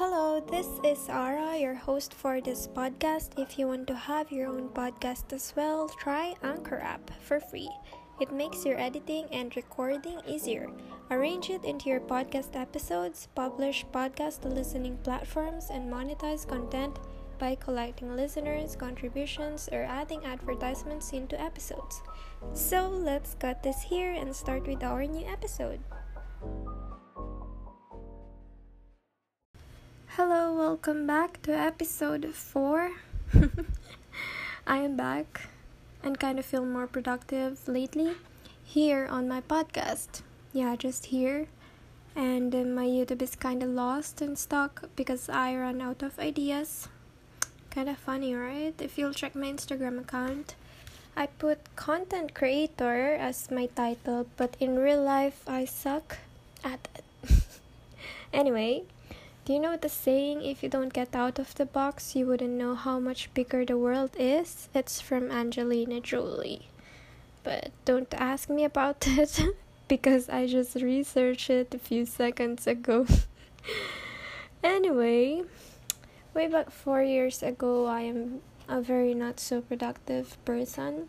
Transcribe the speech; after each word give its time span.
Hello, 0.00 0.40
this 0.40 0.80
is 0.82 1.10
Ara, 1.10 1.58
your 1.60 1.74
host 1.74 2.14
for 2.14 2.40
this 2.40 2.66
podcast. 2.66 3.36
If 3.36 3.58
you 3.58 3.68
want 3.68 3.86
to 3.88 3.94
have 3.94 4.32
your 4.32 4.48
own 4.48 4.70
podcast 4.70 5.30
as 5.34 5.52
well, 5.54 5.90
try 6.00 6.32
Anchor 6.42 6.80
app 6.80 7.10
for 7.20 7.38
free. 7.38 7.68
It 8.18 8.32
makes 8.32 8.64
your 8.64 8.80
editing 8.80 9.28
and 9.30 9.54
recording 9.54 10.22
easier. 10.26 10.68
Arrange 11.10 11.50
it 11.50 11.66
into 11.66 11.90
your 11.90 12.00
podcast 12.00 12.56
episodes, 12.56 13.28
publish 13.34 13.84
podcast 13.92 14.42
listening 14.48 14.96
platforms, 15.04 15.68
and 15.68 15.92
monetize 15.92 16.48
content 16.48 16.96
by 17.38 17.54
collecting 17.56 18.16
listeners' 18.16 18.76
contributions 18.76 19.68
or 19.70 19.84
adding 19.84 20.24
advertisements 20.24 21.12
into 21.12 21.38
episodes. 21.38 22.00
So 22.54 22.88
let's 22.88 23.34
cut 23.34 23.62
this 23.62 23.82
here 23.82 24.12
and 24.12 24.34
start 24.34 24.66
with 24.66 24.82
our 24.82 25.04
new 25.04 25.26
episode. 25.28 25.84
Hello, 30.16 30.52
welcome 30.52 31.06
back 31.06 31.40
to 31.42 31.56
episode 31.56 32.34
4. 32.34 32.90
I 34.66 34.78
am 34.78 34.96
back 34.96 35.48
and 36.02 36.18
kind 36.18 36.36
of 36.40 36.44
feel 36.44 36.66
more 36.66 36.88
productive 36.88 37.68
lately 37.68 38.16
here 38.64 39.06
on 39.06 39.28
my 39.28 39.40
podcast. 39.40 40.22
Yeah, 40.52 40.74
just 40.74 41.06
here. 41.06 41.46
And 42.16 42.52
uh, 42.52 42.64
my 42.64 42.86
YouTube 42.86 43.22
is 43.22 43.36
kind 43.36 43.62
of 43.62 43.68
lost 43.68 44.20
and 44.20 44.36
stuck 44.36 44.88
because 44.96 45.28
I 45.28 45.54
ran 45.54 45.80
out 45.80 46.02
of 46.02 46.18
ideas. 46.18 46.88
Kind 47.70 47.88
of 47.88 47.96
funny, 47.96 48.34
right? 48.34 48.74
If 48.80 48.98
you'll 48.98 49.14
check 49.14 49.36
my 49.36 49.46
Instagram 49.46 50.00
account, 50.00 50.56
I 51.16 51.26
put 51.26 51.76
content 51.76 52.34
creator 52.34 53.14
as 53.14 53.48
my 53.48 53.66
title, 53.66 54.26
but 54.36 54.56
in 54.58 54.76
real 54.76 55.04
life, 55.04 55.44
I 55.46 55.66
suck 55.66 56.18
at 56.64 56.88
it. 56.96 57.04
anyway, 58.32 58.82
do 59.50 59.54
you 59.54 59.60
know 59.60 59.76
the 59.76 59.88
saying, 59.88 60.42
if 60.42 60.62
you 60.62 60.68
don't 60.68 60.92
get 60.92 61.12
out 61.12 61.40
of 61.40 61.56
the 61.56 61.66
box, 61.66 62.14
you 62.14 62.24
wouldn't 62.24 62.52
know 62.52 62.76
how 62.76 63.00
much 63.00 63.34
bigger 63.34 63.64
the 63.64 63.76
world 63.76 64.10
is? 64.16 64.68
It's 64.72 65.00
from 65.00 65.28
Angelina 65.28 65.98
Jolie. 65.98 66.68
But 67.42 67.72
don't 67.84 68.14
ask 68.14 68.48
me 68.48 68.62
about 68.62 69.04
it 69.08 69.42
because 69.88 70.28
I 70.28 70.46
just 70.46 70.76
researched 70.76 71.50
it 71.50 71.74
a 71.74 71.80
few 71.80 72.06
seconds 72.06 72.68
ago. 72.68 73.08
anyway, 74.62 75.42
way 76.32 76.46
back 76.46 76.70
four 76.70 77.02
years 77.02 77.42
ago, 77.42 77.86
I 77.86 78.02
am 78.02 78.42
a 78.68 78.80
very 78.80 79.14
not 79.14 79.40
so 79.40 79.62
productive 79.62 80.38
person. 80.44 81.08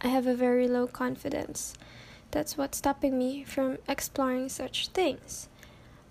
I 0.00 0.08
have 0.08 0.26
a 0.26 0.34
very 0.34 0.66
low 0.66 0.88
confidence. 0.88 1.74
That's 2.32 2.58
what's 2.58 2.78
stopping 2.78 3.16
me 3.16 3.44
from 3.44 3.78
exploring 3.86 4.48
such 4.48 4.88
things. 4.88 5.48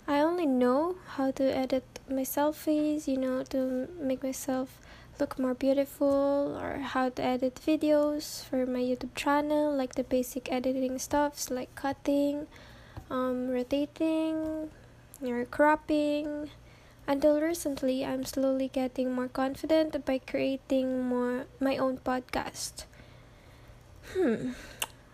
I 0.08 0.22
only 0.22 0.46
know 0.46 0.96
how 1.20 1.32
to 1.32 1.44
edit 1.44 1.84
my 2.10 2.24
selfies, 2.24 3.08
you 3.08 3.18
know, 3.18 3.44
to 3.52 3.90
make 4.00 4.24
myself 4.24 4.80
look 5.20 5.38
more 5.38 5.54
beautiful, 5.54 6.58
or 6.62 6.80
how 6.80 7.10
to 7.10 7.22
edit 7.22 7.60
videos 7.66 8.46
for 8.46 8.66
my 8.66 8.80
YouTube 8.80 9.16
channel, 9.16 9.76
like 9.76 9.96
the 9.96 10.04
basic 10.04 10.50
editing 10.52 10.98
stuffs 10.98 11.52
like 11.52 11.76
cutting, 11.76 12.48
um, 13.10 13.50
rotating, 13.50 14.70
or 15.26 15.44
cropping. 15.46 16.50
Until 17.08 17.42
recently, 17.42 18.06
I'm 18.06 18.24
slowly 18.24 18.70
getting 18.72 19.14
more 19.14 19.28
confident 19.28 20.06
by 20.06 20.20
creating 20.20 21.08
more 21.08 21.48
my 21.60 21.78
own 21.78 21.98
podcast. 21.98 22.86
Hmm, 24.14 24.52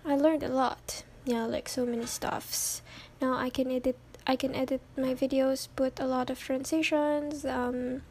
I 0.05 0.16
learned 0.16 0.44
a 0.44 0.49
lot. 0.49 1.03
Yeah, 1.25 1.45
like 1.45 1.69
so 1.69 1.86
many 1.86 2.05
stuffs. 2.05 2.81
Now 3.21 3.33
I 3.38 3.49
can 3.49 3.71
edit 3.71 3.97
I 4.25 4.35
can 4.35 4.55
edit 4.55 4.81
my 4.97 5.13
videos, 5.13 5.67
put 5.75 5.99
a 5.99 6.05
lot 6.05 6.29
of 6.29 6.39
transitions, 6.39 7.45
um, 7.45 8.03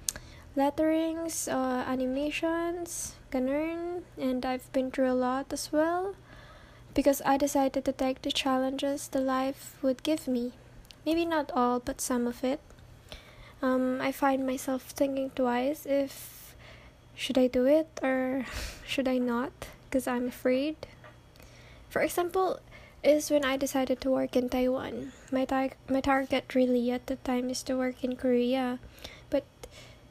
letterings, 0.57 1.49
uh, 1.49 1.85
animations, 1.87 3.15
ganun, 3.31 4.03
and 4.19 4.45
I've 4.45 4.71
been 4.73 4.91
through 4.91 5.11
a 5.11 5.17
lot 5.17 5.53
as 5.53 5.73
well 5.73 6.15
because 6.95 7.23
I 7.25 7.37
decided 7.37 7.85
to 7.87 7.93
take 7.93 8.23
the 8.23 8.31
challenges 8.31 9.09
the 9.09 9.21
life 9.21 9.77
would 9.83 10.03
give 10.03 10.29
me. 10.29 10.53
Maybe 11.07 11.25
not 11.25 11.51
all, 11.55 11.81
but 11.81 12.01
some 12.01 12.27
of 12.27 12.45
it. 12.45 12.61
Um, 13.63 14.01
I 14.01 14.13
find 14.13 14.47
myself 14.47 14.83
thinking 14.83 15.31
twice 15.31 15.87
if 15.87 16.55
should 17.15 17.39
I 17.39 17.47
do 17.47 17.67
it 17.67 17.89
or 18.03 18.45
should 18.87 19.09
I 19.09 19.19
not 19.19 19.53
because 19.89 20.07
I'm 20.07 20.29
afraid. 20.29 20.77
For 21.89 22.03
example, 22.03 22.61
is 23.03 23.31
when 23.31 23.45
I 23.45 23.57
decided 23.57 24.01
to 24.01 24.11
work 24.11 24.37
in 24.37 24.49
Taiwan. 24.49 25.13
My 25.31 25.45
tar- 25.45 25.79
my 25.89 26.01
target 26.01 26.55
really 26.55 26.91
at 26.91 27.07
the 27.07 27.17
time 27.17 27.51
is 27.51 27.63
to 27.65 27.77
work 27.77 28.05
in 28.05 28.17
Korea, 28.17 28.79
but 29.31 29.45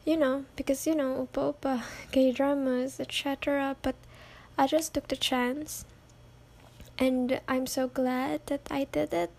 you 0.06 0.18
know 0.18 0.46
because 0.56 0.86
you 0.86 0.96
know 0.96 1.28
opa 1.28 1.56
opa, 1.56 1.84
K 2.12 2.32
dramas, 2.32 3.00
etc. 3.00 3.76
But 3.82 3.96
I 4.58 4.68
just 4.68 4.94
took 4.94 5.08
the 5.08 5.16
chance, 5.16 5.86
and 7.00 7.40
I'm 7.48 7.66
so 7.66 7.88
glad 7.88 8.46
that 8.48 8.68
I 8.70 8.88
did 8.92 9.14
it. 9.14 9.32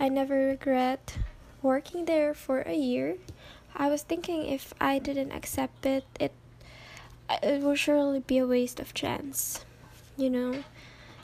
I 0.00 0.08
never 0.08 0.34
regret 0.34 1.18
working 1.62 2.06
there 2.06 2.34
for 2.34 2.62
a 2.62 2.74
year. 2.74 3.16
I 3.76 3.88
was 3.88 4.02
thinking 4.02 4.44
if 4.46 4.74
I 4.80 4.98
didn't 4.98 5.32
accept 5.32 5.86
it, 5.86 6.04
it 6.18 6.32
it 7.42 7.62
would 7.62 7.78
surely 7.78 8.20
be 8.20 8.38
a 8.38 8.46
waste 8.46 8.80
of 8.80 8.92
chance, 8.92 9.64
you 10.16 10.28
know. 10.28 10.64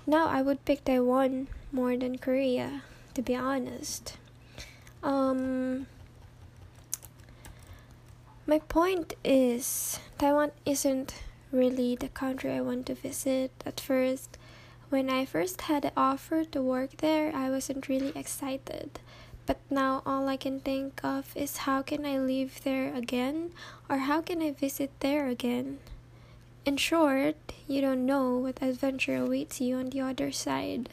Now 0.08 0.28
I 0.28 0.41
would 0.41 0.64
pick 0.64 0.86
Taiwan 0.86 1.48
more 1.70 1.94
than 1.94 2.16
Korea, 2.16 2.80
to 3.12 3.20
be 3.20 3.36
honest. 3.36 4.16
Um, 5.02 5.86
my 8.46 8.58
point 8.58 9.12
is, 9.22 10.00
Taiwan 10.16 10.52
isn't 10.64 11.12
really 11.52 11.94
the 11.94 12.08
country 12.08 12.52
I 12.52 12.62
want 12.62 12.86
to 12.86 12.94
visit 12.94 13.52
at 13.66 13.80
first. 13.80 14.38
When 14.88 15.10
I 15.10 15.26
first 15.26 15.60
had 15.69 15.82
the 15.82 15.92
offer 15.94 16.42
to 16.56 16.62
work 16.62 17.04
there, 17.04 17.30
I 17.36 17.50
wasn't 17.50 17.86
really 17.86 18.16
excited. 18.16 19.00
But 19.44 19.60
now 19.69 20.00
all 20.06 20.26
I 20.26 20.38
can 20.38 20.60
think 20.60 21.04
of 21.04 21.36
is 21.36 21.69
how 21.69 21.82
can 21.82 22.06
I 22.06 22.16
live 22.16 22.64
there 22.64 22.94
again 22.94 23.52
or 23.90 23.98
how 24.08 24.22
can 24.22 24.40
I 24.40 24.52
visit 24.52 24.90
there 25.00 25.28
again? 25.28 25.80
In 26.64 26.76
short, 26.76 27.36
you 27.66 27.80
don't 27.80 28.04
know 28.04 28.36
what 28.36 28.62
adventure 28.62 29.16
awaits 29.16 29.60
you 29.60 29.76
on 29.76 29.91
the 29.91 30.00
other 30.00 30.30
side. 30.32 30.91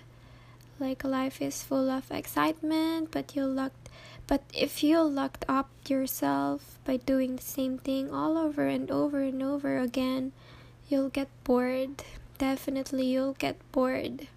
Like 0.80 1.04
life 1.04 1.42
is 1.42 1.64
full 1.64 1.90
of 1.90 2.12
excitement, 2.12 3.12
but 3.12 3.36
you 3.36 3.46
locked 3.46 3.90
but 4.28 4.42
if 4.54 4.84
you 4.84 5.02
locked 5.02 5.46
up 5.48 5.70
yourself 5.88 6.80
by 6.84 6.98
doing 6.98 7.36
the 7.36 7.44
same 7.44 7.78
thing 7.78 8.10
all 8.10 8.38
over 8.38 8.66
and 8.66 8.90
over 8.90 9.22
and 9.22 9.44
over 9.44 9.78
again, 9.78 10.32
you'll 10.90 11.10
get 11.10 11.30
bored. 11.44 12.04
Definitely 12.40 13.06
you'll 13.06 13.38
get 13.38 13.58
bored. 13.72 14.28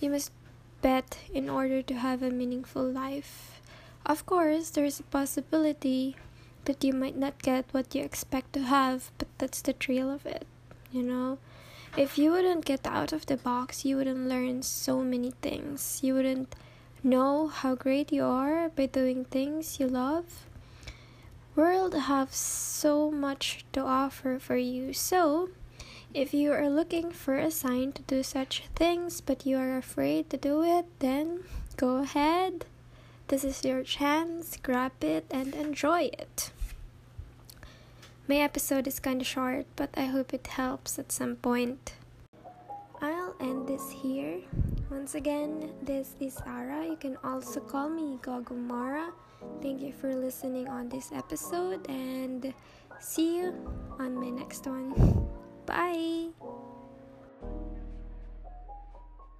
You 0.00 0.10
must 0.10 0.32
bet 0.82 1.18
in 1.32 1.48
order 1.48 1.82
to 1.82 1.94
have 1.94 2.22
a 2.22 2.30
meaningful 2.30 2.82
life. 2.82 3.60
Of 4.04 4.26
course, 4.26 4.70
there's 4.70 4.98
a 4.98 5.04
possibility 5.04 6.16
that 6.66 6.84
you 6.84 6.92
might 6.92 7.16
not 7.16 7.42
get 7.42 7.64
what 7.72 7.94
you 7.94 8.02
expect 8.02 8.52
to 8.52 8.60
have, 8.60 9.10
but 9.18 9.28
that's 9.38 9.62
the 9.62 9.72
thrill 9.72 10.10
of 10.10 10.26
it, 10.26 10.46
you 10.92 11.02
know? 11.02 11.38
If 11.96 12.18
you 12.18 12.30
wouldn't 12.30 12.66
get 12.66 12.86
out 12.86 13.12
of 13.12 13.24
the 13.24 13.38
box, 13.38 13.84
you 13.84 13.96
wouldn't 13.96 14.28
learn 14.28 14.62
so 14.62 15.02
many 15.02 15.32
things. 15.40 16.00
You 16.02 16.14
wouldn't 16.14 16.54
know 17.02 17.48
how 17.48 17.74
great 17.74 18.12
you 18.12 18.24
are 18.24 18.68
by 18.68 18.86
doing 18.86 19.24
things 19.24 19.80
you 19.80 19.88
love. 19.88 20.44
World 21.54 21.94
have 21.94 22.34
so 22.34 23.10
much 23.10 23.64
to 23.72 23.80
offer 23.80 24.38
for 24.38 24.58
you. 24.58 24.92
So, 24.92 25.48
if 26.12 26.34
you 26.34 26.52
are 26.52 26.68
looking 26.68 27.10
for 27.10 27.38
a 27.38 27.50
sign 27.50 27.92
to 27.92 28.02
do 28.02 28.22
such 28.22 28.64
things 28.74 29.22
but 29.22 29.46
you 29.46 29.56
are 29.56 29.78
afraid 29.78 30.28
to 30.30 30.36
do 30.36 30.62
it, 30.62 30.84
then 30.98 31.44
go 31.78 31.96
ahead. 31.96 32.66
This 33.28 33.42
is 33.42 33.64
your 33.64 33.82
chance. 33.82 34.58
Grab 34.62 34.92
it 35.02 35.24
and 35.30 35.54
enjoy 35.54 36.10
it. 36.12 36.50
My 38.28 38.36
episode 38.38 38.88
is 38.88 38.98
kind 38.98 39.20
of 39.20 39.26
short, 39.26 39.66
but 39.76 39.90
I 39.96 40.06
hope 40.06 40.34
it 40.34 40.48
helps 40.48 40.98
at 40.98 41.12
some 41.12 41.36
point. 41.36 41.94
I'll 43.00 43.36
end 43.38 43.68
this 43.68 43.88
here. 43.90 44.40
Once 44.90 45.14
again, 45.14 45.70
this 45.82 46.16
is 46.18 46.36
Ara. 46.44 46.84
You 46.86 46.96
can 46.96 47.16
also 47.22 47.60
call 47.60 47.88
me 47.88 48.18
Gogumara. 48.22 49.12
Thank 49.62 49.80
you 49.80 49.92
for 49.92 50.12
listening 50.12 50.66
on 50.66 50.88
this 50.88 51.12
episode 51.12 51.88
and 51.88 52.52
see 52.98 53.36
you 53.38 53.54
on 54.00 54.18
my 54.18 54.30
next 54.30 54.66
one. 54.66 54.90
Bye. 55.66 56.65